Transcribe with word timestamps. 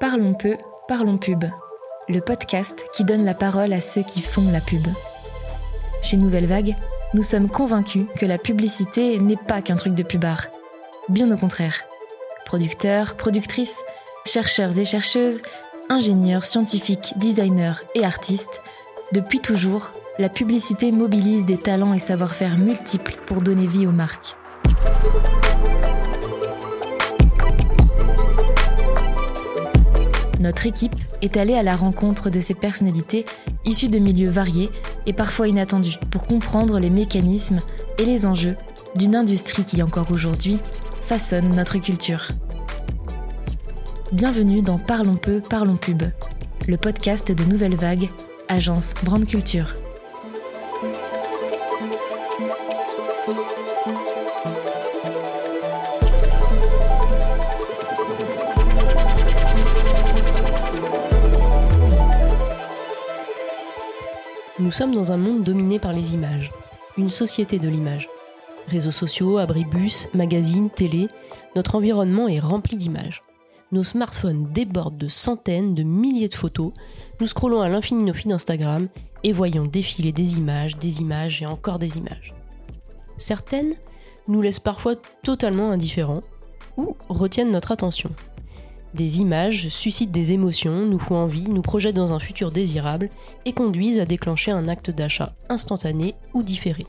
Parlons 0.00 0.34
peu, 0.34 0.56
parlons 0.88 1.18
pub. 1.18 1.44
Le 2.08 2.20
podcast 2.20 2.86
qui 2.92 3.04
donne 3.04 3.24
la 3.24 3.32
parole 3.32 3.72
à 3.72 3.80
ceux 3.80 4.02
qui 4.02 4.22
font 4.22 4.50
la 4.50 4.60
pub. 4.60 4.84
Chez 6.02 6.16
Nouvelle 6.16 6.46
Vague, 6.46 6.74
nous 7.14 7.22
sommes 7.22 7.48
convaincus 7.48 8.06
que 8.18 8.26
la 8.26 8.36
publicité 8.36 9.18
n'est 9.20 9.36
pas 9.36 9.62
qu'un 9.62 9.76
truc 9.76 9.94
de 9.94 10.02
pubard. 10.02 10.48
Bien 11.08 11.30
au 11.30 11.36
contraire. 11.36 11.84
Producteurs, 12.44 13.16
productrices, 13.16 13.84
chercheurs 14.26 14.76
et 14.78 14.84
chercheuses, 14.84 15.42
ingénieurs, 15.88 16.44
scientifiques, 16.44 17.14
designers 17.16 17.74
et 17.94 18.04
artistes, 18.04 18.62
depuis 19.12 19.40
toujours, 19.40 19.92
la 20.18 20.28
publicité 20.28 20.90
mobilise 20.90 21.46
des 21.46 21.58
talents 21.58 21.94
et 21.94 22.00
savoir-faire 22.00 22.58
multiples 22.58 23.16
pour 23.26 23.42
donner 23.42 23.66
vie 23.66 23.86
aux 23.86 23.92
marques. 23.92 24.36
Notre 30.44 30.66
équipe 30.66 30.94
est 31.22 31.38
allée 31.38 31.54
à 31.54 31.62
la 31.62 31.74
rencontre 31.74 32.28
de 32.28 32.38
ces 32.38 32.52
personnalités 32.52 33.24
issues 33.64 33.88
de 33.88 33.98
milieux 33.98 34.28
variés 34.28 34.68
et 35.06 35.14
parfois 35.14 35.48
inattendus 35.48 35.96
pour 36.10 36.26
comprendre 36.26 36.78
les 36.78 36.90
mécanismes 36.90 37.60
et 37.96 38.04
les 38.04 38.26
enjeux 38.26 38.54
d'une 38.94 39.16
industrie 39.16 39.64
qui 39.64 39.82
encore 39.82 40.10
aujourd'hui 40.10 40.58
façonne 41.08 41.56
notre 41.56 41.78
culture. 41.78 42.28
Bienvenue 44.12 44.60
dans 44.60 44.76
Parlons 44.76 45.14
peu, 45.14 45.40
parlons 45.40 45.78
pub, 45.78 46.02
le 46.68 46.76
podcast 46.76 47.32
de 47.32 47.44
Nouvelle 47.44 47.76
Vague, 47.76 48.10
agence 48.50 48.92
Brand 49.02 49.24
Culture. 49.24 49.74
Nous 64.64 64.70
sommes 64.70 64.92
dans 64.92 65.12
un 65.12 65.18
monde 65.18 65.44
dominé 65.44 65.78
par 65.78 65.92
les 65.92 66.14
images, 66.14 66.50
une 66.96 67.10
société 67.10 67.58
de 67.58 67.68
l'image. 67.68 68.08
Réseaux 68.66 68.92
sociaux, 68.92 69.36
abribus, 69.36 70.08
magazines, 70.14 70.70
télé, 70.70 71.06
notre 71.54 71.74
environnement 71.74 72.28
est 72.28 72.38
rempli 72.38 72.78
d'images. 72.78 73.20
Nos 73.72 73.82
smartphones 73.82 74.50
débordent 74.52 74.96
de 74.96 75.08
centaines, 75.08 75.74
de 75.74 75.82
milliers 75.82 76.30
de 76.30 76.34
photos, 76.34 76.72
nous 77.20 77.26
scrollons 77.26 77.60
à 77.60 77.68
l'infini 77.68 78.04
nos 78.04 78.14
feeds 78.14 78.30
d'Instagram 78.30 78.88
et 79.22 79.32
voyons 79.32 79.66
défiler 79.66 80.12
des 80.12 80.38
images, 80.38 80.78
des 80.78 81.02
images 81.02 81.42
et 81.42 81.46
encore 81.46 81.78
des 81.78 81.98
images. 81.98 82.34
Certaines 83.18 83.74
nous 84.28 84.40
laissent 84.40 84.60
parfois 84.60 84.94
totalement 85.22 85.72
indifférents 85.72 86.22
ou 86.78 86.96
retiennent 87.10 87.52
notre 87.52 87.72
attention. 87.72 88.12
Des 88.94 89.18
images 89.20 89.66
suscitent 89.70 90.12
des 90.12 90.32
émotions, 90.32 90.86
nous 90.86 91.00
font 91.00 91.16
envie, 91.16 91.50
nous 91.50 91.62
projettent 91.62 91.96
dans 91.96 92.12
un 92.12 92.20
futur 92.20 92.52
désirable 92.52 93.08
et 93.44 93.52
conduisent 93.52 93.98
à 93.98 94.04
déclencher 94.04 94.52
un 94.52 94.68
acte 94.68 94.92
d'achat 94.92 95.34
instantané 95.48 96.14
ou 96.32 96.44
différé. 96.44 96.86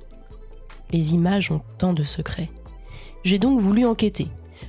Les 0.92 1.16
images 1.16 1.50
ont 1.50 1.62
tant 1.80 1.94
de 1.94 2.04
secrets. 2.04 2.52
J'ai 3.24 3.40
donc 3.40 3.60
voulu 3.60 3.88
enquêter, 3.88 4.28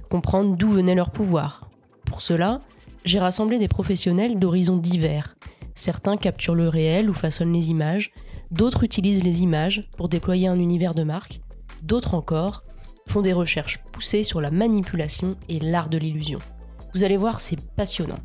comprendre 0.09 0.57
d'où 0.57 0.71
venait 0.71 0.95
leur 0.95 1.11
pouvoir. 1.11 1.69
Pour 2.07 2.23
cela, 2.23 2.63
j'ai 3.05 3.19
rassemblé 3.19 3.59
des 3.59 3.69
professionnels 3.69 4.39
d'horizons 4.39 4.79
divers. 4.79 5.37
Certains 5.75 6.17
capturent 6.17 6.55
le 6.55 6.71
réel 6.71 7.11
ou 7.11 7.15
façonnent 7.15 7.53
les 7.53 7.69
images, 7.69 8.13
d'autres 8.51 8.83
utilisent 8.83 9.23
les 9.23 9.43
images 9.43 9.91
pour 9.99 10.09
déployer 10.09 10.49
un 10.49 10.59
univers 10.59 10.95
de 10.95 11.03
marque, 11.03 11.43
d'autres 11.83 12.15
encore 12.15 12.65
font 13.09 13.21
des 13.21 13.35
recherches 13.35 13.81
poussées 13.93 14.25
sur 14.25 14.41
la 14.41 14.51
manipulation 14.51 15.37
et 15.51 15.61
l'art 15.61 15.91
de 15.91 15.99
l'illusion. 15.99 16.39
Vous 16.97 17.05
allez 17.05 17.19
voir, 17.19 17.41
c'est 17.41 17.61
passionnant. 17.77 18.21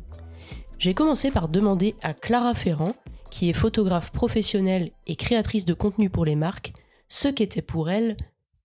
J'ai 0.78 0.94
commencé 0.94 1.30
par 1.30 1.50
demander 1.50 1.94
à 2.00 2.14
Clara 2.14 2.54
Ferrand, 2.54 2.94
qui 3.30 3.50
est 3.50 3.52
photographe 3.52 4.12
professionnelle 4.12 4.92
et 5.06 5.14
créatrice 5.14 5.66
de 5.66 5.74
contenu 5.74 6.08
pour 6.08 6.24
les 6.24 6.36
marques, 6.36 6.72
ce 7.06 7.28
qu'était 7.28 7.60
pour 7.60 7.90
elle 7.90 8.16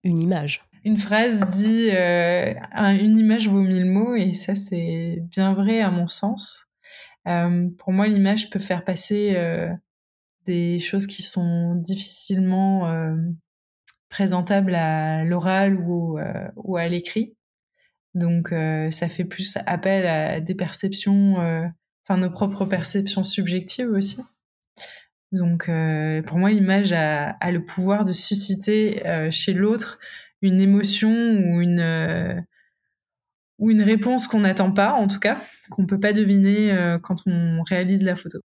une 0.05 0.17
image. 0.17 0.63
Une 0.85 0.95
phrase 0.95 1.49
dit 1.49 1.89
euh, 1.91 2.53
une 2.77 3.17
image 3.17 3.49
vaut 3.49 3.59
mille 3.59 3.83
mots 3.83 4.15
et 4.15 4.31
ça 4.31 4.55
c'est 4.55 5.21
bien 5.29 5.53
vrai 5.53 5.81
à 5.81 5.91
mon 5.91 6.07
sens. 6.07 6.69
Euh, 7.27 7.67
pour 7.77 7.91
moi, 7.91 8.07
l'image 8.07 8.49
peut 8.49 8.59
faire 8.59 8.85
passer 8.85 9.33
euh, 9.35 9.67
des 10.45 10.79
choses 10.79 11.05
qui 11.05 11.21
sont 11.21 11.75
difficilement 11.75 12.89
présentables 14.07 14.73
à 14.73 15.25
l'oral 15.25 15.75
ou, 15.75 16.17
ou 16.55 16.77
à 16.77 16.87
l'écrit. 16.87 17.36
Donc 18.17 18.51
euh, 18.51 18.89
ça 18.89 19.09
fait 19.09 19.25
plus 19.25 19.57
appel 19.67 20.07
à 20.07 20.41
des 20.41 20.55
perceptions, 20.55 21.39
euh, 21.39 21.67
enfin 22.03 22.19
nos 22.19 22.31
propres 22.31 22.65
perceptions 22.65 23.23
subjectives 23.23 23.89
aussi. 23.91 24.17
Donc 25.31 25.69
euh, 25.69 26.23
pour 26.23 26.39
moi, 26.39 26.49
l'image 26.49 26.93
a, 26.93 27.29
a, 27.29 27.51
le 27.51 27.63
pouvoir 27.63 28.05
de 28.05 28.13
susciter 28.13 29.03
chez 29.29 29.53
l'autre 29.53 29.99
une 30.41 30.59
émotion 30.59 31.11
ou 31.11 31.61
une 31.61 32.43
ou 33.59 33.71
une 33.71 33.81
réponse 33.81 34.27
qu'on 34.27 34.41
n'attend 34.41 34.71
pas, 34.71 34.93
en 34.93 35.07
tout 35.07 35.19
cas, 35.19 35.39
qu'on 35.69 35.85
peut 35.85 35.99
pas 35.99 36.13
deviner 36.13 36.97
quand 37.03 37.27
on 37.27 37.61
réalise 37.63 38.03
la 38.03 38.15
photo. 38.15 38.39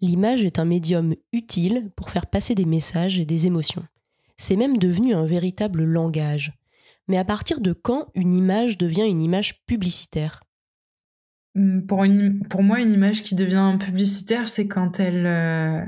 L'image 0.00 0.44
est 0.44 0.58
un 0.58 0.64
médium 0.64 1.14
utile 1.32 1.90
pour 1.96 2.10
faire 2.10 2.26
passer 2.26 2.54
des 2.54 2.66
messages 2.66 3.18
et 3.18 3.26
des 3.26 3.46
émotions. 3.46 3.84
C'est 4.36 4.56
même 4.56 4.76
devenu 4.76 5.14
un 5.14 5.26
véritable 5.26 5.84
langage. 5.84 6.52
Mais 7.08 7.16
à 7.16 7.24
partir 7.24 7.60
de 7.60 7.72
quand 7.72 8.08
une 8.14 8.34
image 8.34 8.76
devient 8.76 9.06
une 9.08 9.22
image 9.22 9.64
publicitaire? 9.64 10.44
Hum, 11.56 11.86
pour, 11.86 12.04
une, 12.04 12.46
pour 12.48 12.62
moi, 12.62 12.80
une 12.80 12.92
image 12.92 13.22
qui 13.22 13.34
devient 13.34 13.76
publicitaire, 13.80 14.48
c'est 14.48 14.68
quand 14.68 15.00
elle, 15.00 15.26
euh, 15.26 15.80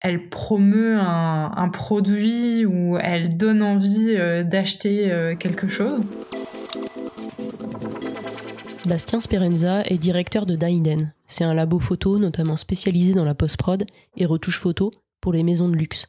elle 0.00 0.30
promeut 0.30 0.98
un, 0.98 1.52
un, 1.54 1.68
produit 1.68 2.64
ou 2.64 2.96
elle 2.96 3.36
donne 3.36 3.62
envie 3.62 4.14
euh, 4.16 4.42
d'acheter 4.42 5.12
euh, 5.12 5.36
quelque 5.36 5.68
chose. 5.68 6.00
Bastien 8.86 9.20
Sperenza 9.20 9.82
est 9.82 9.98
directeur 9.98 10.46
de 10.46 10.56
Daiden. 10.56 11.12
C'est 11.26 11.44
un 11.44 11.54
labo 11.54 11.80
photo 11.80 12.18
notamment 12.18 12.56
spécialisé 12.56 13.12
dans 13.14 13.24
la 13.24 13.34
post-prod 13.34 13.84
et 14.16 14.26
retouche 14.26 14.60
photo 14.60 14.90
pour 15.20 15.32
les 15.32 15.42
maisons 15.42 15.68
de 15.68 15.74
luxe. 15.74 16.06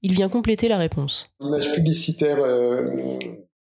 Il 0.00 0.12
vient 0.12 0.28
compléter 0.28 0.68
la 0.68 0.78
réponse. 0.78 1.26
L'image 1.40 1.72
publicitaire, 1.74 2.38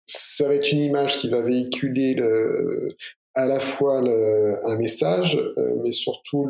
ça 0.07 0.49
va 0.49 0.55
être 0.55 0.71
une 0.73 0.81
image 0.81 1.17
qui 1.17 1.29
va 1.29 1.41
véhiculer 1.41 2.15
le, 2.15 2.97
à 3.35 3.47
la 3.47 3.61
fois 3.61 3.99
un 3.99 4.77
message, 4.77 5.37
euh, 5.37 5.75
mais 5.83 5.93
surtout 5.93 6.49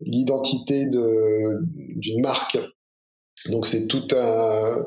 l'identité 0.00 0.86
d'une 0.86 2.20
marque. 2.20 2.58
Donc 3.50 3.66
c'est 3.66 3.86
tout 3.86 4.08
un 4.16 4.86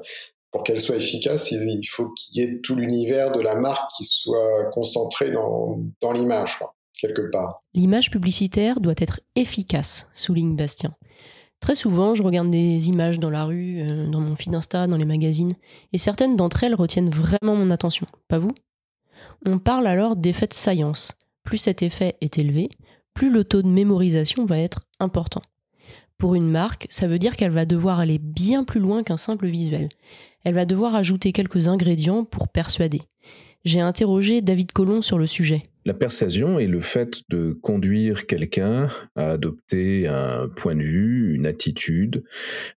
pour 0.51 0.63
qu'elle 0.63 0.79
soit 0.79 0.95
efficace, 0.95 1.51
il, 1.51 1.87
faut 1.87 2.09
qu'il 2.11 2.41
y 2.41 2.45
ait 2.45 2.61
tout 2.61 2.75
l'univers 2.75 3.31
de 3.31 3.41
la 3.41 3.55
marque 3.55 3.91
qui 3.97 4.05
soit 4.05 4.65
concentré 4.71 5.29
dans, 5.29 5.83
dans 6.01 6.13
l'image, 6.13 6.59
quelque 6.99 7.29
part. 7.29 7.63
L'image 7.73 8.09
publicitaire 8.09 8.79
doit 8.79 8.95
être 8.97 9.19
efficace, 9.35 10.07
souligne 10.13 10.55
Bastien. 10.55 10.95
Très 11.59 11.75
souvent, 11.75 12.15
je 12.15 12.23
regarde 12.23 12.51
des 12.51 12.89
images 12.89 13.19
dans 13.19 13.29
la 13.29 13.45
rue, 13.45 13.81
euh, 13.81 14.07
dans 14.07 14.21
mon 14.21 14.35
feed 14.35 14.53
Insta, 14.53 14.87
dans 14.87 14.97
les 14.97 15.05
magazines, 15.05 15.55
et 15.91 15.97
certaines 15.97 16.35
d'entre 16.35 16.63
elles 16.63 16.75
retiennent 16.75 17.09
vraiment 17.09 17.55
mon 17.55 17.71
attention, 17.71 18.07
pas 18.27 18.39
vous? 18.39 18.53
On 19.45 19.59
parle 19.59 19.87
alors 19.87 20.15
d'effet 20.15 20.47
de 20.47 20.53
science. 20.53 21.13
Plus 21.43 21.57
cet 21.57 21.81
effet 21.81 22.17
est 22.21 22.37
élevé, 22.37 22.69
plus 23.13 23.31
le 23.31 23.43
taux 23.43 23.61
de 23.61 23.67
mémorisation 23.67 24.45
va 24.45 24.59
être 24.59 24.85
important. 24.99 25.41
Pour 26.17 26.35
une 26.35 26.49
marque, 26.49 26.87
ça 26.89 27.07
veut 27.07 27.19
dire 27.19 27.35
qu'elle 27.35 27.51
va 27.51 27.65
devoir 27.65 27.99
aller 27.99 28.17
bien 28.17 28.63
plus 28.63 28.79
loin 28.79 29.03
qu'un 29.03 29.17
simple 29.17 29.47
visuel. 29.47 29.89
Elle 30.43 30.55
va 30.55 30.65
devoir 30.65 30.95
ajouter 30.95 31.31
quelques 31.31 31.67
ingrédients 31.67 32.23
pour 32.23 32.47
persuader. 32.47 33.01
J'ai 33.65 33.81
interrogé 33.81 34.41
David 34.41 34.71
Collomb 34.71 35.01
sur 35.01 35.17
le 35.17 35.27
sujet. 35.27 35.63
La 35.87 35.93
persuasion 35.93 36.59
est 36.59 36.67
le 36.67 36.81
fait 36.81 37.21
de 37.29 37.53
conduire 37.53 38.27
quelqu'un 38.27 38.89
à 39.15 39.29
adopter 39.29 40.05
un 40.05 40.49
point 40.49 40.75
de 40.75 40.81
vue, 40.81 41.33
une 41.33 41.45
attitude 41.45 42.25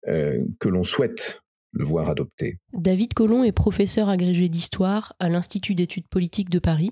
euh, 0.10 0.44
que 0.60 0.68
l'on 0.68 0.84
souhaite 0.84 1.42
le 1.72 1.86
voir 1.86 2.10
adopter. 2.10 2.58
David 2.74 3.14
Collomb 3.14 3.46
est 3.46 3.54
professeur 3.54 4.10
agrégé 4.10 4.50
d'histoire 4.50 5.16
à 5.20 5.30
l'Institut 5.30 5.74
d'études 5.74 6.10
politiques 6.10 6.50
de 6.50 6.60
Paris 6.60 6.92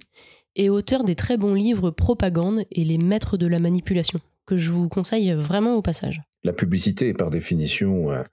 et 0.55 0.69
auteur 0.69 1.03
des 1.03 1.15
très 1.15 1.35
bons 1.35 1.53
livres 1.53 1.91
Propagande 1.91 2.63
et 2.71 2.85
les 2.85 2.97
maîtres 2.97 3.35
de 3.35 3.47
la 3.47 3.59
manipulation, 3.59 4.21
que 4.45 4.55
je 4.55 4.71
vous 4.71 4.87
conseille 4.87 5.33
vraiment 5.33 5.75
au 5.75 5.81
passage. 5.81 6.21
La 6.45 6.53
publicité 6.53 7.09
est 7.09 7.13
par 7.13 7.29
définition 7.29 8.09
un, 8.13 8.23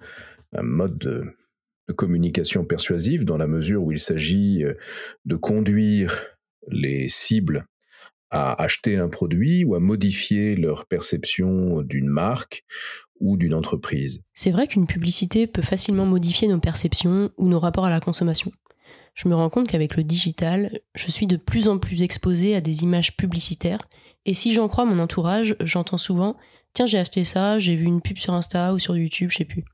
un 0.52 0.62
mode 0.62 0.98
de, 0.98 1.24
de 1.88 1.92
communication 1.92 2.64
persuasive 2.64 3.24
dans 3.24 3.38
la 3.38 3.48
mesure 3.48 3.82
où 3.82 3.90
il 3.90 3.98
s'agit 3.98 4.62
euh, 4.62 4.74
de 5.24 5.34
conduire 5.34 6.26
les 6.68 7.08
cibles 7.08 7.66
à 8.32 8.60
acheter 8.60 8.96
un 8.96 9.08
produit 9.08 9.64
ou 9.64 9.74
à 9.74 9.80
modifier 9.80 10.56
leur 10.56 10.86
perception 10.86 11.82
d'une 11.82 12.08
marque 12.08 12.64
ou 13.20 13.36
d'une 13.36 13.54
entreprise. 13.54 14.24
C'est 14.32 14.50
vrai 14.50 14.66
qu'une 14.66 14.86
publicité 14.86 15.46
peut 15.46 15.62
facilement 15.62 16.06
modifier 16.06 16.48
nos 16.48 16.58
perceptions 16.58 17.30
ou 17.36 17.46
nos 17.46 17.60
rapports 17.60 17.84
à 17.84 17.90
la 17.90 18.00
consommation. 18.00 18.50
je 19.14 19.28
me 19.28 19.34
rends 19.34 19.50
compte 19.50 19.68
qu'avec 19.68 19.96
le 19.96 20.02
digital, 20.02 20.80
je 20.94 21.10
suis 21.10 21.26
de 21.26 21.36
plus 21.36 21.68
en 21.68 21.78
plus 21.78 22.02
exposée 22.02 22.56
à 22.56 22.62
des 22.62 22.82
images 22.82 23.16
publicitaires, 23.16 23.86
et 24.24 24.34
si 24.34 24.54
j'en 24.54 24.68
crois 24.68 24.86
mon 24.86 24.98
entourage, 24.98 25.54
j'entends 25.60 25.98
souvent 25.98 26.36
Tiens, 26.74 26.86
j'ai 26.86 26.98
acheté 26.98 27.24
ça, 27.24 27.58
j'ai 27.58 27.76
vu 27.76 27.84
une 27.84 28.00
pub 28.00 28.16
sur 28.16 28.32
Insta 28.32 28.72
ou 28.72 28.78
sur 28.78 28.96
YouTube, 28.96 29.30
je 29.30 29.38
sais 29.38 29.44
plus. 29.44 29.64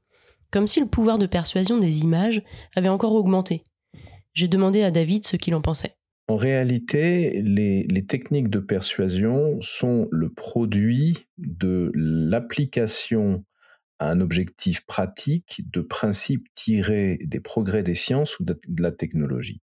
Comme 0.50 0.66
si 0.66 0.80
le 0.80 0.86
pouvoir 0.86 1.18
de 1.18 1.26
persuasion 1.26 1.78
des 1.78 2.00
images 2.00 2.42
avait 2.74 2.88
encore 2.88 3.12
augmenté. 3.12 3.62
J'ai 4.32 4.48
demandé 4.48 4.82
à 4.82 4.90
David 4.90 5.24
ce 5.24 5.36
qu'il 5.36 5.54
en 5.54 5.60
pensait. 5.60 5.97
En 6.28 6.36
réalité, 6.36 7.40
les, 7.42 8.06
techniques 8.06 8.50
de 8.50 8.58
persuasion 8.58 9.58
sont 9.62 10.08
le 10.10 10.28
produit 10.28 11.26
de 11.38 11.90
l'application 11.94 13.44
à 13.98 14.10
un 14.10 14.20
objectif 14.20 14.84
pratique 14.84 15.62
de 15.72 15.80
principes 15.80 16.46
tirés 16.54 17.18
des 17.24 17.40
progrès 17.40 17.82
des 17.82 17.94
sciences 17.94 18.38
ou 18.38 18.44
de 18.44 18.58
la 18.78 18.92
technologie. 18.92 19.62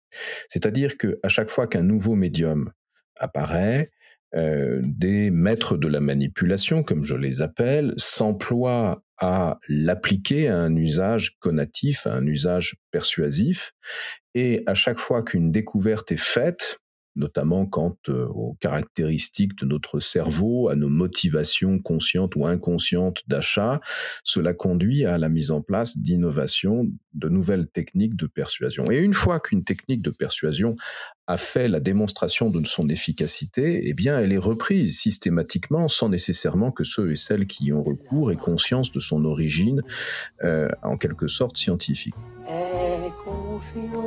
C'est-à-dire 0.47 0.97
qu'à 0.97 1.27
chaque 1.27 1.49
fois 1.49 1.67
qu'un 1.67 1.83
nouveau 1.83 2.15
médium 2.15 2.71
apparaît, 3.17 3.91
euh, 4.35 4.81
des 4.83 5.29
maîtres 5.29 5.77
de 5.77 5.87
la 5.87 5.99
manipulation, 5.99 6.83
comme 6.83 7.03
je 7.03 7.15
les 7.15 7.41
appelle, 7.41 7.93
s'emploient 7.97 9.03
à 9.19 9.59
l'appliquer 9.69 10.47
à 10.47 10.57
un 10.57 10.75
usage 10.75 11.37
conatif, 11.39 12.07
à 12.07 12.13
un 12.13 12.25
usage 12.25 12.75
persuasif. 12.91 13.73
Et 14.33 14.63
à 14.65 14.73
chaque 14.73 14.97
fois 14.97 15.23
qu'une 15.23 15.51
découverte 15.51 16.11
est 16.11 16.19
faite, 16.19 16.79
notamment 17.15 17.65
quant 17.65 17.97
euh, 18.09 18.25
aux 18.27 18.57
caractéristiques 18.59 19.55
de 19.59 19.65
notre 19.65 19.99
cerveau, 19.99 20.69
à 20.69 20.75
nos 20.75 20.89
motivations 20.89 21.79
conscientes 21.79 22.35
ou 22.35 22.47
inconscientes 22.47 23.21
d'achat, 23.27 23.81
cela 24.23 24.53
conduit 24.53 25.05
à 25.05 25.17
la 25.17 25.29
mise 25.29 25.51
en 25.51 25.61
place 25.61 25.97
d'innovations, 25.97 26.87
de 27.13 27.29
nouvelles 27.29 27.67
techniques 27.67 28.15
de 28.15 28.27
persuasion. 28.27 28.89
Et 28.91 28.97
une 28.97 29.13
fois 29.13 29.39
qu'une 29.39 29.63
technique 29.63 30.01
de 30.01 30.09
persuasion 30.09 30.75
a 31.27 31.37
fait 31.37 31.67
la 31.67 31.79
démonstration 31.79 32.49
de 32.49 32.65
son 32.65 32.89
efficacité, 32.89 33.87
eh 33.87 33.93
bien, 33.93 34.19
elle 34.19 34.33
est 34.33 34.37
reprise 34.37 34.99
systématiquement 34.99 35.87
sans 35.87 36.09
nécessairement 36.09 36.71
que 36.71 36.83
ceux 36.83 37.11
et 37.11 37.15
celles 37.15 37.47
qui 37.47 37.65
y 37.65 37.73
ont 37.73 37.83
recours 37.83 38.31
aient 38.31 38.35
conscience 38.35 38.91
de 38.91 38.99
son 38.99 39.23
origine, 39.23 39.81
euh, 40.43 40.67
en 40.83 40.97
quelque 40.97 41.27
sorte 41.27 41.57
scientifique. 41.57 42.15
que 42.45 44.02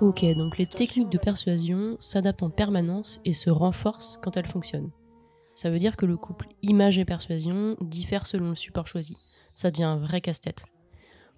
Ok, 0.00 0.24
donc 0.36 0.58
les 0.58 0.66
techniques 0.66 1.08
de 1.08 1.18
persuasion 1.18 1.96
s'adaptent 1.98 2.44
en 2.44 2.50
permanence 2.50 3.18
et 3.24 3.32
se 3.32 3.50
renforcent 3.50 4.16
quand 4.22 4.36
elles 4.36 4.46
fonctionnent. 4.46 4.92
Ça 5.56 5.70
veut 5.70 5.80
dire 5.80 5.96
que 5.96 6.06
le 6.06 6.16
couple 6.16 6.46
image 6.62 6.98
et 6.98 7.04
persuasion 7.04 7.76
diffère 7.80 8.28
selon 8.28 8.50
le 8.50 8.54
support 8.54 8.86
choisi. 8.86 9.16
Ça 9.54 9.72
devient 9.72 9.82
un 9.82 9.96
vrai 9.96 10.20
casse-tête. 10.20 10.66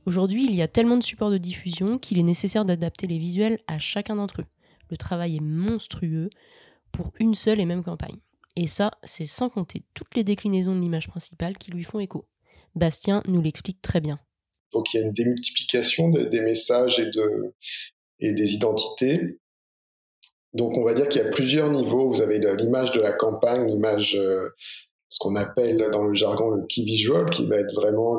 Aujourd'hui, 0.04 0.44
il 0.44 0.54
y 0.54 0.60
a 0.60 0.68
tellement 0.68 0.98
de 0.98 1.02
supports 1.02 1.30
de 1.30 1.38
diffusion 1.38 1.98
qu'il 1.98 2.18
est 2.18 2.22
nécessaire 2.22 2.66
d'adapter 2.66 3.06
les 3.06 3.16
visuels 3.16 3.60
à 3.66 3.78
chacun 3.78 4.16
d'entre 4.16 4.42
eux. 4.42 4.46
Le 4.90 4.98
travail 4.98 5.36
est 5.36 5.42
monstrueux 5.42 6.28
pour 6.92 7.12
une 7.18 7.34
seule 7.34 7.60
et 7.60 7.66
même 7.66 7.82
campagne. 7.82 8.18
Et 8.56 8.66
ça, 8.66 8.90
c'est 9.04 9.24
sans 9.24 9.48
compter 9.48 9.84
toutes 9.94 10.14
les 10.16 10.24
déclinaisons 10.24 10.74
de 10.74 10.80
l'image 10.80 11.08
principale 11.08 11.56
qui 11.56 11.70
lui 11.70 11.84
font 11.84 11.98
écho. 11.98 12.26
Bastien 12.74 13.22
nous 13.26 13.40
l'explique 13.40 13.80
très 13.80 14.02
bien. 14.02 14.18
Donc 14.74 14.92
il 14.92 14.98
y 14.98 15.02
a 15.02 15.06
une 15.06 15.14
démultiplication 15.14 16.10
des 16.10 16.42
messages 16.42 17.00
et, 17.00 17.06
de, 17.06 17.54
et 18.20 18.32
des 18.32 18.54
identités. 18.54 19.38
Donc 20.54 20.76
on 20.76 20.84
va 20.84 20.94
dire 20.94 21.08
qu'il 21.08 21.22
y 21.22 21.24
a 21.24 21.30
plusieurs 21.30 21.70
niveaux. 21.70 22.10
Vous 22.10 22.20
avez 22.20 22.38
l'image 22.56 22.92
de 22.92 23.00
la 23.00 23.12
campagne, 23.12 23.66
l'image, 23.68 24.16
euh, 24.16 24.48
ce 25.08 25.18
qu'on 25.18 25.36
appelle 25.36 25.88
dans 25.92 26.04
le 26.04 26.14
jargon 26.14 26.50
le 26.50 26.66
key 26.66 26.82
visual, 26.82 27.30
qui 27.30 27.46
va 27.46 27.56
être 27.56 27.74
vraiment 27.74 28.18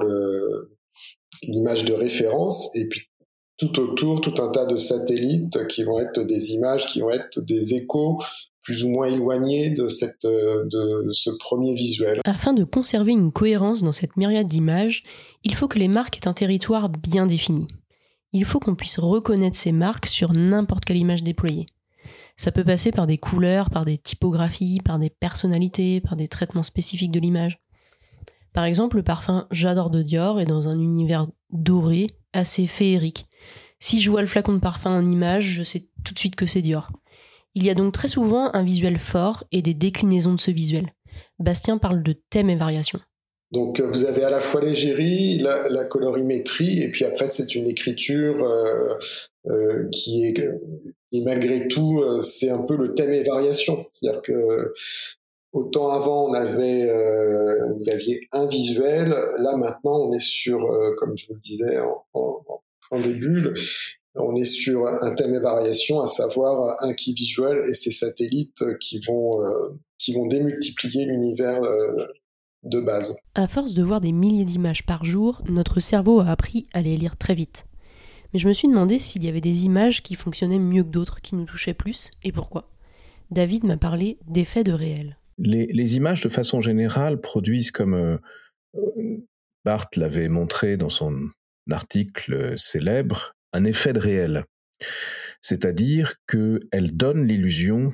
l'image 1.43 1.85
de 1.85 1.93
référence. 1.93 2.75
Et 2.75 2.87
puis 2.87 3.01
tout 3.57 3.79
autour, 3.79 4.21
tout 4.21 4.41
un 4.41 4.49
tas 4.49 4.65
de 4.65 4.75
satellites 4.75 5.67
qui 5.67 5.83
vont 5.83 5.99
être 5.99 6.21
des 6.23 6.53
images, 6.53 6.87
qui 6.87 7.01
vont 7.01 7.11
être 7.11 7.41
des 7.41 7.75
échos 7.75 8.19
plus 8.63 8.83
ou 8.83 8.89
moins 8.89 9.07
éloignés 9.07 9.71
de, 9.71 9.87
cette, 9.87 10.23
de 10.23 11.11
ce 11.11 11.31
premier 11.31 11.73
visuel. 11.73 12.21
Afin 12.25 12.53
de 12.53 12.63
conserver 12.63 13.11
une 13.11 13.31
cohérence 13.31 13.81
dans 13.81 13.91
cette 13.91 14.17
myriade 14.17 14.45
d'images, 14.45 15.03
il 15.43 15.55
faut 15.55 15.67
que 15.67 15.79
les 15.79 15.87
marques 15.87 16.17
aient 16.17 16.27
un 16.27 16.33
territoire 16.33 16.89
bien 16.89 17.25
défini. 17.25 17.67
Il 18.33 18.45
faut 18.45 18.59
qu'on 18.59 18.75
puisse 18.75 18.99
reconnaître 18.99 19.57
ces 19.57 19.71
marques 19.71 20.07
sur 20.07 20.33
n'importe 20.33 20.85
quelle 20.85 20.97
image 20.97 21.23
déployée. 21.23 21.65
Ça 22.37 22.51
peut 22.51 22.63
passer 22.63 22.91
par 22.91 23.07
des 23.07 23.17
couleurs, 23.17 23.69
par 23.69 23.85
des 23.85 23.97
typographies, 23.97 24.79
par 24.83 24.99
des 24.99 25.09
personnalités, 25.09 26.01
par 26.01 26.15
des 26.15 26.27
traitements 26.27 26.63
spécifiques 26.63 27.11
de 27.11 27.19
l'image. 27.19 27.61
Par 28.53 28.65
exemple, 28.65 28.97
le 28.97 29.03
parfum 29.03 29.47
J'adore 29.51 29.89
de 29.89 30.01
Dior 30.01 30.39
est 30.39 30.45
dans 30.45 30.67
un 30.67 30.79
univers 30.79 31.27
doré, 31.51 32.07
assez 32.33 32.67
féerique. 32.67 33.27
Si 33.79 34.01
je 34.01 34.09
vois 34.09 34.21
le 34.21 34.27
flacon 34.27 34.53
de 34.53 34.59
parfum 34.59 34.91
en 34.91 35.05
image, 35.05 35.45
je 35.45 35.63
sais 35.63 35.87
tout 36.03 36.13
de 36.13 36.19
suite 36.19 36.35
que 36.35 36.45
c'est 36.45 36.61
Dior. 36.61 36.91
Il 37.53 37.63
y 37.63 37.69
a 37.69 37.75
donc 37.75 37.93
très 37.93 38.07
souvent 38.07 38.49
un 38.53 38.63
visuel 38.63 38.97
fort 38.97 39.43
et 39.51 39.61
des 39.61 39.73
déclinaisons 39.73 40.33
de 40.33 40.39
ce 40.39 40.51
visuel. 40.51 40.93
Bastien 41.39 41.77
parle 41.77 42.01
de 42.01 42.13
thèmes 42.13 42.49
et 42.49 42.55
variations. 42.55 43.01
Donc 43.51 43.79
euh, 43.79 43.87
vous 43.87 44.05
avez 44.05 44.23
à 44.23 44.29
la 44.29 44.41
fois 44.41 44.61
l'égérie, 44.61 45.37
la, 45.39 45.85
colorimétrie, 45.85 46.81
et 46.81 46.91
puis 46.91 47.05
après 47.05 47.27
c'est 47.27 47.55
une 47.55 47.67
écriture 47.67 48.43
euh, 48.43 48.97
euh, 49.47 49.89
qui 49.91 50.25
est 50.25 50.49
et 51.11 51.21
malgré 51.23 51.67
tout 51.67 52.01
c'est 52.21 52.49
un 52.49 52.63
peu 52.63 52.77
le 52.77 52.93
thème 52.93 53.11
et 53.11 53.23
variation. 53.23 53.85
C'est-à-dire 53.91 54.21
que 54.21 54.73
autant 55.51 55.89
avant 55.89 56.29
on 56.29 56.33
avait 56.33 56.89
vous 57.75 57.89
aviez 57.89 58.27
un 58.31 58.47
visuel, 58.47 59.09
là 59.09 59.57
maintenant 59.57 60.07
on 60.07 60.13
est 60.13 60.23
sur 60.23 60.59
comme 60.97 61.17
je 61.17 61.27
vous 61.27 61.33
le 61.33 61.41
disais 61.41 61.79
en, 61.79 62.05
en, 62.13 62.61
en 62.91 62.99
début, 63.01 63.43
on 64.15 64.35
est 64.35 64.45
sur 64.45 64.87
un 64.87 65.15
thème 65.15 65.33
et 65.35 65.39
variation, 65.39 66.01
à 66.01 66.07
savoir 66.07 66.75
un 66.83 66.93
key 66.93 67.13
visual 67.13 67.63
et 67.67 67.73
ses 67.73 67.91
satellites 67.91 68.63
qui 68.79 68.99
vont, 68.99 69.41
euh, 69.41 69.69
qui 69.97 70.13
vont 70.13 70.27
démultiplier 70.27 71.05
l'univers 71.05 71.63
euh, 71.63 71.95
de 72.63 72.79
base. 72.79 73.17
À 73.35 73.47
force 73.47 73.73
de 73.73 73.83
voir 73.83 74.01
des 74.01 74.11
milliers 74.11 74.45
d'images 74.45 74.85
par 74.85 75.03
jour, 75.03 75.41
notre 75.49 75.79
cerveau 75.79 76.19
a 76.19 76.27
appris 76.27 76.67
à 76.73 76.81
les 76.81 76.97
lire 76.97 77.17
très 77.17 77.35
vite. 77.35 77.65
Mais 78.33 78.39
je 78.39 78.47
me 78.47 78.53
suis 78.53 78.67
demandé 78.67 78.99
s'il 78.99 79.23
y 79.23 79.29
avait 79.29 79.41
des 79.41 79.65
images 79.65 80.03
qui 80.03 80.15
fonctionnaient 80.15 80.59
mieux 80.59 80.83
que 80.83 80.89
d'autres, 80.89 81.21
qui 81.21 81.35
nous 81.35 81.45
touchaient 81.45 81.73
plus, 81.73 82.11
et 82.23 82.31
pourquoi. 82.31 82.69
David 83.29 83.63
m'a 83.63 83.77
parlé 83.77 84.17
d'effets 84.27 84.63
de 84.63 84.71
réel. 84.71 85.17
Les, 85.37 85.95
images, 85.95 86.21
de 86.21 86.29
façon 86.29 86.61
générale, 86.61 87.19
produisent 87.19 87.71
comme 87.71 87.93
euh, 87.95 88.17
Barthes 89.65 89.95
l'avait 89.95 90.29
montré 90.29 90.77
dans 90.77 90.89
son 90.89 91.15
article 91.69 92.57
célèbre, 92.57 93.33
un 93.53 93.63
effet 93.63 93.93
de 93.93 93.99
réel. 93.99 94.45
C'est-à-dire 95.41 96.15
qu'elle 96.27 96.95
donne 96.95 97.25
l'illusion 97.25 97.93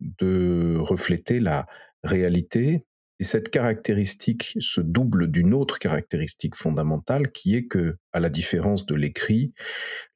de 0.00 0.76
refléter 0.78 1.40
la 1.40 1.66
réalité 2.02 2.84
et 3.22 3.24
cette 3.24 3.50
caractéristique 3.50 4.56
se 4.58 4.80
double 4.80 5.30
d'une 5.30 5.54
autre 5.54 5.78
caractéristique 5.78 6.56
fondamentale 6.56 7.30
qui 7.30 7.54
est 7.54 7.66
que, 7.68 7.96
à 8.12 8.18
la 8.18 8.28
différence 8.28 8.84
de 8.84 8.96
l'écrit, 8.96 9.52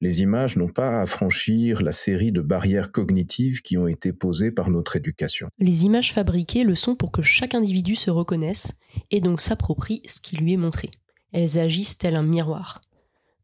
les 0.00 0.22
images 0.22 0.56
n'ont 0.56 0.70
pas 0.70 1.00
à 1.00 1.06
franchir 1.06 1.82
la 1.82 1.92
série 1.92 2.32
de 2.32 2.40
barrières 2.40 2.90
cognitives 2.90 3.62
qui 3.62 3.78
ont 3.78 3.86
été 3.86 4.12
posées 4.12 4.50
par 4.50 4.70
notre 4.70 4.96
éducation. 4.96 5.46
Les 5.60 5.84
images 5.84 6.12
fabriquées 6.14 6.64
le 6.64 6.74
sont 6.74 6.96
pour 6.96 7.12
que 7.12 7.22
chaque 7.22 7.54
individu 7.54 7.94
se 7.94 8.10
reconnaisse 8.10 8.72
et 9.12 9.20
donc 9.20 9.40
s'approprie 9.40 10.02
ce 10.06 10.20
qui 10.20 10.34
lui 10.34 10.54
est 10.54 10.56
montré. 10.56 10.90
Elles 11.32 11.60
agissent 11.60 11.98
tel 11.98 12.16
un 12.16 12.24
miroir. 12.24 12.80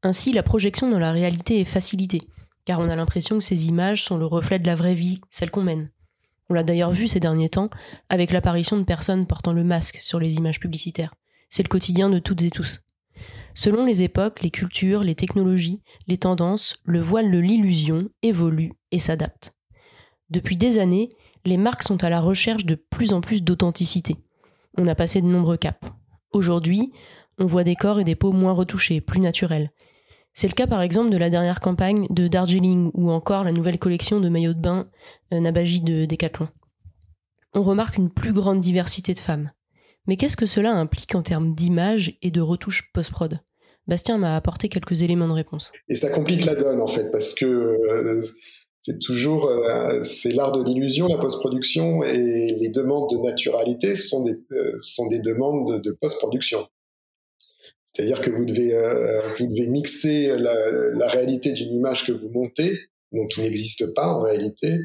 Ainsi, 0.03 0.33
la 0.33 0.43
projection 0.43 0.91
dans 0.91 0.99
la 0.99 1.13
réalité 1.13 1.61
est 1.61 1.65
facilitée, 1.65 2.23
car 2.65 2.81
on 2.81 2.89
a 2.89 2.97
l'impression 2.97 3.39
que 3.39 3.45
ces 3.45 3.69
images 3.69 4.03
sont 4.03 4.19
le 4.19 4.27
reflet 4.27 4.59
de 4.59 4.67
la 4.67 4.75
vraie 4.75 4.95
vie, 4.95 5.21
celle 5.31 5.53
qu'on 5.53 5.63
mène. 5.63 5.93
On 6.49 6.55
l'a 6.55 6.63
d'ailleurs 6.63 6.93
vu 6.93 7.09
ces 7.09 7.21
derniers 7.21 7.49
temps 7.49 7.69
avec 8.09 8.33
l'apparition 8.33 8.77
de 8.77 8.85
personnes 8.85 9.27
portant 9.27 9.53
le 9.53 9.65
masque 9.65 9.99
sur 9.99 10.21
les 10.21 10.37
images 10.37 10.61
publicitaires. 10.61 11.15
C'est 11.49 11.63
le 11.63 11.69
quotidien 11.69 12.11
de 12.11 12.19
toutes 12.19 12.43
et 12.43 12.51
tous. 12.51 12.81
Selon 13.55 13.85
les 13.85 14.03
époques, 14.03 14.43
les 14.43 14.51
cultures, 14.51 15.03
les 15.03 15.15
technologies, 15.15 15.83
les 16.09 16.19
tendances, 16.19 16.77
le 16.85 17.01
voile 17.01 17.31
de 17.31 17.39
l'illusion 17.39 17.99
évolue 18.23 18.73
et 18.91 18.99
s'adapte. 18.99 19.55
Depuis 20.31 20.57
des 20.57 20.79
années, 20.79 21.11
les 21.45 21.59
marques 21.59 21.83
sont 21.83 22.03
à 22.05 22.09
la 22.09 22.21
recherche 22.21 22.65
de 22.65 22.75
plus 22.75 23.13
en 23.13 23.21
plus 23.21 23.43
d'authenticité. 23.43 24.17
On 24.79 24.87
a 24.87 24.95
passé 24.95 25.21
de 25.21 25.27
nombreux 25.27 25.59
caps. 25.59 25.87
Aujourd'hui, 26.33 26.93
on 27.39 27.47
voit 27.47 27.65
des 27.65 27.77
corps 27.77 28.01
et 28.01 28.05
des 28.05 28.15
peaux 28.15 28.33
moins 28.33 28.53
retouchés, 28.53 29.01
plus 29.01 29.21
naturels, 29.21 29.71
c'est 30.35 30.49
le 30.49 30.55
cas 30.55 30.67
par 30.67 30.83
exemple 30.83 31.11
de 31.11 31.17
la 31.17 31.31
dernière 31.31 31.61
campagne 31.61 32.07
de 32.11 32.29
Darjeeling 32.29 32.91
ou 32.95 33.11
encore 33.11 33.45
la 33.45 33.53
nouvelle 33.53 33.79
collection 33.79 34.21
de 34.21 34.29
maillots 34.29 34.55
de 34.55 34.61
bain 34.61 34.89
euh, 35.33 35.41
Nabaji 35.41 35.81
de 35.81 36.05
Decathlon. 36.05 36.49
On 37.55 37.63
remarque 37.63 37.97
une 37.97 38.11
plus 38.11 38.33
grande 38.33 38.61
diversité 38.61 39.13
de 39.13 39.21
femmes. 39.21 39.51
Mais 40.07 40.17
qu'est-ce 40.17 40.37
que 40.37 40.47
cela 40.47 40.73
implique 40.73 41.15
en 41.15 41.23
termes 41.23 41.55
d'image 41.55 42.17
et 42.23 42.31
de 42.31 42.41
retouche 42.41 42.91
post-prod? 42.93 43.41
Bastien 43.87 44.19
m'a 44.19 44.37
apporté 44.37 44.69
quelques 44.69 45.03
éléments 45.03 45.29
de 45.29 45.33
réponse. 45.33 45.73
Et 45.89 45.95
ça 45.95 46.09
complique 46.09 46.45
la 46.45 46.55
donne 46.55 46.81
en 46.81 46.87
fait, 46.87 47.11
parce 47.11 47.35
que 47.35 47.45
euh, 47.45 48.21
C'est 48.81 48.99
toujours, 48.99 49.47
euh, 49.47 50.01
c'est 50.03 50.33
l'art 50.33 50.51
de 50.53 50.65
l'illusion, 50.65 51.07
la 51.07 51.19
post-production, 51.19 52.03
et 52.03 52.57
les 52.61 52.71
demandes 52.71 53.09
de 53.13 53.19
naturalité 53.19 53.95
sont 53.95 54.25
des, 54.25 54.33
euh, 54.53 55.23
demandes 55.25 55.69
de, 55.69 55.91
de 55.91 55.97
post-production. 56.01 56.67
C'est-à-dire 57.95 58.21
que 58.21 58.31
vous 58.31 58.45
devez, 58.45 58.75
euh, 58.75 59.19
vous 59.39 59.47
devez 59.49 59.67
mixer 59.67 60.29
la, 60.39 60.55
la 60.95 61.09
réalité 61.09 61.53
d'une 61.53 61.73
image 61.73 62.07
que 62.07 62.13
vous 62.13 62.31
montez, 62.31 62.73
donc 63.13 63.31
qui 63.31 63.43
n'existe 63.43 63.95
pas 63.95 64.09
en 64.09 64.21
réalité, 64.21 64.79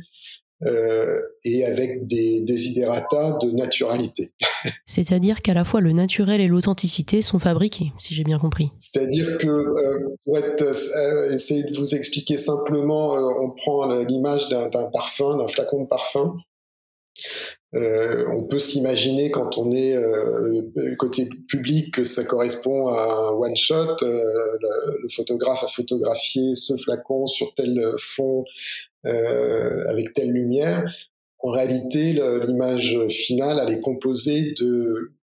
euh, 0.65 1.21
et 1.45 1.65
avec 1.65 2.07
des 2.07 2.41
desiderata 2.41 3.37
de 3.43 3.51
naturalité. 3.51 4.33
C'est-à-dire 4.87 5.43
qu'à 5.43 5.53
la 5.53 5.63
fois 5.63 5.81
le 5.81 5.91
naturel 5.91 6.41
et 6.41 6.47
l'authenticité 6.47 7.21
sont 7.21 7.37
fabriqués, 7.37 7.91
si 7.99 8.15
j'ai 8.15 8.23
bien 8.23 8.39
compris. 8.39 8.71
C'est-à-dire 8.79 9.37
que, 9.37 9.47
euh, 9.47 10.15
pour 10.25 10.39
être, 10.39 10.63
euh, 10.63 11.31
essayer 11.31 11.63
de 11.63 11.77
vous 11.77 11.93
expliquer 11.93 12.37
simplement, 12.37 13.13
on 13.13 13.51
prend 13.51 13.85
l'image 14.01 14.49
d'un 14.49 14.89
parfum, 14.91 15.37
d'un 15.37 15.47
flacon 15.47 15.83
de 15.83 15.87
parfum. 15.87 16.33
Euh, 17.75 18.25
on 18.33 18.45
peut 18.45 18.59
s'imaginer 18.59 19.29
quand 19.29 19.57
on 19.57 19.71
est 19.71 19.95
côté 20.97 21.27
public 21.47 21.93
que 21.93 22.03
ça 22.03 22.23
correspond 22.23 22.87
à 22.87 23.29
un 23.29 23.31
one 23.31 23.55
shot. 23.55 23.97
Le, 24.01 25.01
le, 25.01 25.09
photographe 25.09 25.63
a 25.63 25.67
photographié 25.67 26.55
ce 26.55 26.77
flacon 26.77 27.27
sur 27.27 27.53
tel 27.55 27.93
fond 27.97 28.45
euh, 29.05 29.83
avec 29.89 30.13
telle 30.13 30.31
lumière. 30.31 30.83
En 31.39 31.49
réalité, 31.49 32.19
l'image 32.45 32.97
finale, 33.09 33.59
elle 33.61 33.73
est 33.73 33.79
composée 33.79 34.53
de, 34.59 35.13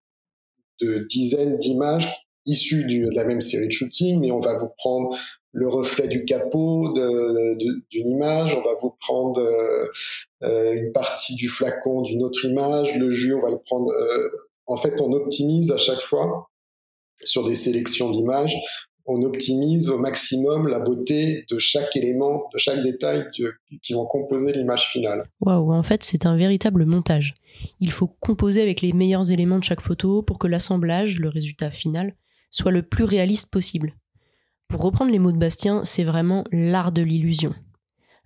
de 0.81 1.05
dizaines 1.09 1.57
d'images 1.57 2.25
issues 2.45 2.85
de 2.85 3.09
la 3.15 3.25
même 3.25 3.41
série 3.41 3.67
de 3.67 3.71
shooting, 3.71 4.19
mais 4.19 4.31
on 4.31 4.39
va 4.39 4.57
vous 4.57 4.69
prendre 4.77 5.17
le 5.55 5.69
reflet 5.69 6.09
du 6.09 6.25
capot 6.25 6.93
d'une 6.93 8.09
image, 8.09 8.53
on 8.55 8.61
va 8.61 8.75
vous 8.81 8.93
prendre 8.99 9.39
euh, 9.39 9.87
euh, 10.43 10.73
une 10.73 10.91
partie 10.91 11.35
du 11.35 11.47
flacon 11.47 12.01
d'une 12.01 12.23
autre 12.23 12.43
image, 12.43 12.97
le 12.97 13.11
jus, 13.11 13.33
on 13.33 13.41
va 13.41 13.51
le 13.51 13.59
prendre. 13.65 13.89
Euh, 13.89 14.29
en 14.67 14.75
fait, 14.75 14.99
on 14.99 15.13
optimise 15.13 15.71
à 15.71 15.77
chaque 15.77 16.01
fois 16.01 16.49
sur 17.23 17.47
des 17.47 17.55
sélections 17.55 18.11
d'images 18.11 18.55
on 19.07 19.21
optimise 19.21 19.89
au 19.89 19.99
maximum 19.99 20.67
la 20.67 20.79
beauté 20.79 21.45
de 21.49 21.59
chaque 21.59 21.95
élément, 21.95 22.49
de 22.51 22.57
chaque 22.57 22.81
détail 22.81 23.27
qui 23.83 23.93
vont 23.93 24.07
composer 24.07 24.51
l'image 24.51 24.87
finale. 24.87 25.29
Waouh, 25.41 25.73
en 25.73 25.83
fait, 25.83 26.03
c'est 26.03 26.25
un 26.25 26.35
véritable 26.35 26.85
montage. 26.85 27.35
Il 27.79 27.91
faut 27.91 28.07
composer 28.07 28.63
avec 28.63 28.81
les 28.81 28.93
meilleurs 28.93 29.31
éléments 29.31 29.59
de 29.59 29.63
chaque 29.63 29.81
photo 29.81 30.23
pour 30.23 30.39
que 30.39 30.47
l'assemblage, 30.47 31.19
le 31.19 31.29
résultat 31.29 31.69
final, 31.69 32.15
soit 32.49 32.71
le 32.71 32.81
plus 32.81 33.03
réaliste 33.03 33.51
possible. 33.51 33.93
Pour 34.67 34.81
reprendre 34.81 35.11
les 35.11 35.19
mots 35.19 35.31
de 35.31 35.37
Bastien, 35.37 35.83
c'est 35.83 36.03
vraiment 36.03 36.43
l'art 36.51 36.91
de 36.91 37.01
l'illusion. 37.01 37.53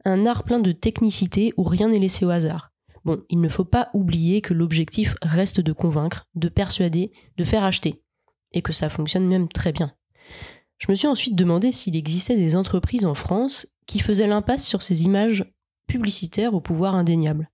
Un 0.05 0.25
art 0.25 0.43
plein 0.43 0.59
de 0.59 0.71
technicité 0.71 1.53
où 1.57 1.63
rien 1.63 1.89
n'est 1.89 1.99
laissé 1.99 2.25
au 2.25 2.29
hasard. 2.29 2.71
Bon, 3.05 3.21
il 3.29 3.39
ne 3.39 3.49
faut 3.49 3.65
pas 3.65 3.89
oublier 3.93 4.41
que 4.41 4.53
l'objectif 4.53 5.15
reste 5.21 5.61
de 5.61 5.73
convaincre, 5.73 6.27
de 6.35 6.49
persuader, 6.49 7.11
de 7.37 7.45
faire 7.45 7.63
acheter. 7.63 8.01
Et 8.51 8.61
que 8.61 8.73
ça 8.73 8.89
fonctionne 8.89 9.27
même 9.27 9.47
très 9.47 9.71
bien. 9.71 9.93
Je 10.79 10.89
me 10.89 10.95
suis 10.95 11.07
ensuite 11.07 11.35
demandé 11.35 11.71
s'il 11.71 11.95
existait 11.95 12.37
des 12.37 12.55
entreprises 12.55 13.05
en 13.05 13.15
France 13.15 13.67
qui 13.85 13.99
faisaient 13.99 14.27
l'impasse 14.27 14.65
sur 14.65 14.81
ces 14.81 15.03
images 15.03 15.45
publicitaires 15.87 16.53
au 16.53 16.61
pouvoir 16.61 16.95
indéniable. 16.95 17.49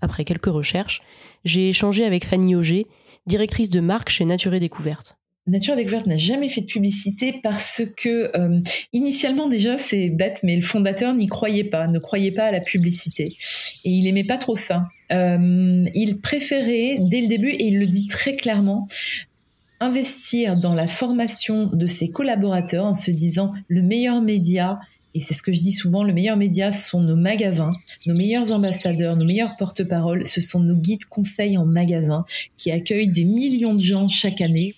Après 0.00 0.24
quelques 0.24 0.46
recherches, 0.46 1.02
j'ai 1.44 1.70
échangé 1.70 2.04
avec 2.04 2.24
Fanny 2.24 2.54
Auger, 2.54 2.86
directrice 3.26 3.70
de 3.70 3.80
marque 3.80 4.10
chez 4.10 4.24
Nature 4.24 4.54
et 4.54 4.60
Découverte. 4.60 5.17
Nature 5.48 5.74
et 5.74 5.76
Découverte 5.78 6.06
n'a 6.06 6.16
jamais 6.16 6.48
fait 6.48 6.60
de 6.60 6.66
publicité 6.66 7.40
parce 7.42 7.82
que 7.96 8.30
euh, 8.36 8.60
initialement 8.92 9.48
déjà 9.48 9.78
c'est 9.78 10.10
bête, 10.10 10.40
mais 10.42 10.56
le 10.56 10.62
fondateur 10.62 11.14
n'y 11.14 11.26
croyait 11.26 11.64
pas, 11.64 11.86
ne 11.86 11.98
croyait 11.98 12.32
pas 12.32 12.44
à 12.44 12.50
la 12.50 12.60
publicité 12.60 13.36
et 13.84 13.90
il 13.90 14.06
aimait 14.06 14.24
pas 14.24 14.38
trop 14.38 14.56
ça. 14.56 14.88
Euh, 15.12 15.84
il 15.94 16.18
préférait 16.20 16.98
dès 17.00 17.22
le 17.22 17.28
début 17.28 17.50
et 17.50 17.64
il 17.64 17.78
le 17.78 17.86
dit 17.86 18.06
très 18.06 18.36
clairement 18.36 18.86
investir 19.80 20.56
dans 20.56 20.74
la 20.74 20.88
formation 20.88 21.66
de 21.66 21.86
ses 21.86 22.10
collaborateurs 22.10 22.84
en 22.84 22.94
se 22.94 23.10
disant 23.10 23.52
le 23.68 23.82
meilleur 23.82 24.20
média, 24.20 24.80
et 25.14 25.20
c'est 25.20 25.34
ce 25.34 25.42
que 25.42 25.52
je 25.52 25.60
dis 25.60 25.72
souvent, 25.72 26.02
le 26.02 26.12
meilleur 26.12 26.36
média 26.36 26.72
sont 26.72 27.00
nos 27.00 27.16
magasins, 27.16 27.72
nos 28.06 28.14
meilleurs 28.14 28.52
ambassadeurs, 28.52 29.16
nos 29.16 29.24
meilleurs 29.24 29.56
porte-paroles, 29.56 30.26
ce 30.26 30.40
sont 30.40 30.60
nos 30.60 30.74
guides 30.74 31.04
conseils 31.06 31.56
en 31.56 31.64
magasin 31.64 32.24
qui 32.56 32.70
accueillent 32.70 33.08
des 33.08 33.24
millions 33.24 33.74
de 33.74 33.80
gens 33.80 34.08
chaque 34.08 34.40
année. 34.40 34.74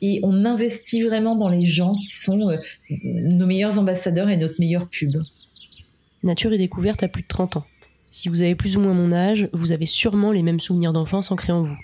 Et 0.00 0.20
on 0.22 0.44
investit 0.44 1.02
vraiment 1.02 1.36
dans 1.36 1.48
les 1.48 1.66
gens 1.66 1.94
qui 1.96 2.08
sont 2.08 2.48
euh, 2.48 2.56
nos 3.04 3.46
meilleurs 3.46 3.78
ambassadeurs 3.78 4.28
et 4.28 4.36
notre 4.36 4.54
meilleure 4.58 4.88
pub. 4.88 5.12
Nature 6.22 6.52
et 6.52 6.58
découverte 6.58 7.02
a 7.02 7.08
plus 7.08 7.22
de 7.22 7.28
30 7.28 7.58
ans. 7.58 7.64
Si 8.10 8.28
vous 8.28 8.42
avez 8.42 8.54
plus 8.54 8.76
ou 8.76 8.80
moins 8.80 8.94
mon 8.94 9.12
âge, 9.12 9.48
vous 9.52 9.72
avez 9.72 9.86
sûrement 9.86 10.32
les 10.32 10.42
mêmes 10.42 10.60
souvenirs 10.60 10.92
d'enfance 10.92 11.30
ancrés 11.30 11.52
en 11.52 11.62
vous 11.62 11.76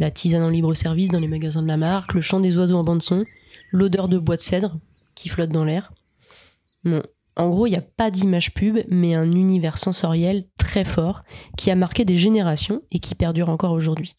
la 0.00 0.10
tisane 0.10 0.42
en 0.42 0.48
libre 0.48 0.74
service 0.74 1.10
dans 1.10 1.20
les 1.20 1.28
magasins 1.28 1.62
de 1.62 1.68
la 1.68 1.76
marque, 1.76 2.14
le 2.14 2.20
chant 2.20 2.40
des 2.40 2.56
oiseaux 2.56 2.76
en 2.76 2.84
bande 2.84 3.02
son, 3.02 3.24
l'odeur 3.70 4.08
de 4.08 4.18
bois 4.18 4.36
de 4.36 4.40
cèdre 4.40 4.78
qui 5.14 5.28
flotte 5.28 5.50
dans 5.50 5.64
l'air. 5.64 5.92
Bon, 6.84 7.02
en 7.36 7.50
gros, 7.50 7.66
il 7.66 7.70
n'y 7.70 7.76
a 7.76 7.82
pas 7.82 8.10
d'image 8.10 8.54
pub, 8.54 8.78
mais 8.88 9.14
un 9.14 9.30
univers 9.30 9.78
sensoriel 9.78 10.46
très 10.58 10.84
fort 10.84 11.22
qui 11.56 11.70
a 11.70 11.76
marqué 11.76 12.04
des 12.04 12.16
générations 12.16 12.82
et 12.90 12.98
qui 12.98 13.14
perdure 13.14 13.50
encore 13.50 13.72
aujourd'hui. 13.72 14.14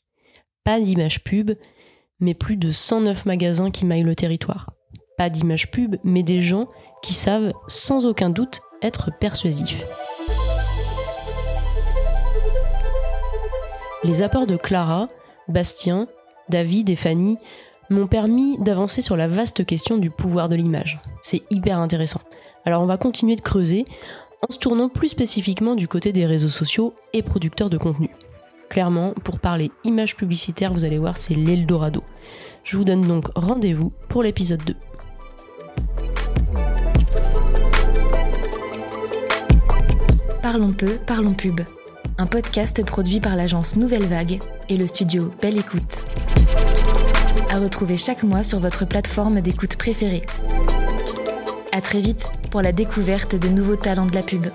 Pas 0.64 0.80
d'image 0.80 1.24
pub, 1.24 1.52
mais 2.22 2.34
plus 2.34 2.56
de 2.56 2.72
109 2.72 3.26
magasins 3.26 3.72
qui 3.72 3.86
maillent 3.86 4.04
le 4.04 4.16
territoire. 4.16 4.72
Pas 5.18 5.30
d'image 5.30 5.72
pub, 5.72 5.98
mais 6.04 6.24
des 6.24 6.42
gens 6.42 6.68
qui 7.02 7.14
savent 7.14 7.52
sans 7.68 8.06
aucun 8.06 8.30
doute 8.30 8.62
être 8.82 9.12
persuasifs. 9.20 9.84
Les 14.04 14.22
apports 14.22 14.48
de 14.48 14.58
Clara, 14.58 15.10
Bastien, 15.48 16.08
David 16.50 16.90
et 16.90 16.96
Fanny 16.96 17.38
m'ont 17.90 18.08
permis 18.08 18.58
d'avancer 18.60 19.02
sur 19.02 19.18
la 19.18 19.28
vaste 19.28 19.66
question 19.66 19.98
du 19.98 20.10
pouvoir 20.10 20.50
de 20.50 20.56
l'image. 20.56 21.02
C'est 21.22 21.44
hyper 21.52 21.78
intéressant. 21.78 22.22
Alors 22.66 22.82
on 22.82 22.88
va 22.88 22.98
continuer 22.98 23.36
de 23.36 23.42
creuser 23.42 23.86
en 24.48 24.52
se 24.52 24.60
tournant 24.60 24.90
plus 24.90 25.10
spécifiquement 25.10 25.76
du 25.76 25.88
côté 25.88 26.12
des 26.14 26.26
réseaux 26.26 26.50
sociaux 26.50 26.94
et 27.14 27.22
producteurs 27.22 27.70
de 27.70 27.78
contenu. 27.78 28.10
Clairement, 28.72 29.14
pour 29.26 29.40
parler 29.40 29.70
image 29.84 30.16
publicitaire, 30.16 30.72
vous 30.72 30.86
allez 30.86 30.98
voir, 30.98 31.18
c'est 31.18 31.36
l'Eldorado. 31.36 32.06
Je 32.64 32.78
vous 32.78 32.86
donne 32.86 33.02
donc 33.02 33.28
rendez-vous 33.36 33.92
pour 34.08 34.24
l'épisode 34.24 34.64
2. 34.64 34.76
Parlons 40.42 40.72
peu, 40.72 40.98
parlons 41.06 41.34
pub 41.34 41.60
un 42.18 42.28
podcast 42.28 42.86
produit 42.86 43.20
par 43.20 43.36
l'agence 43.36 43.76
Nouvelle 43.76 44.06
Vague 44.06 44.40
et 44.70 44.78
le 44.78 44.86
studio 44.86 45.34
Belle 45.42 45.58
Écoute. 45.58 46.06
À 47.50 47.58
retrouver 47.58 47.98
chaque 47.98 48.22
mois 48.22 48.44
sur 48.44 48.60
votre 48.60 48.86
plateforme 48.86 49.42
d'écoute 49.42 49.76
préférée. 49.76 50.22
À 51.72 51.82
très 51.82 52.00
vite 52.00 52.32
pour 52.52 52.62
la 52.62 52.72
découverte 52.72 53.36
de 53.36 53.48
nouveaux 53.48 53.76
talents 53.76 54.06
de 54.06 54.14
la 54.14 54.22
pub. 54.22 54.46